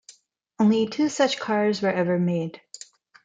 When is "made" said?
2.17-2.59